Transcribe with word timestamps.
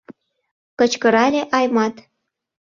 —кычкырале 0.79 1.41
Аймат. 1.57 1.95